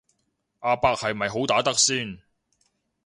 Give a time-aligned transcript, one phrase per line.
[0.61, 2.17] 阿伯係咪好打得先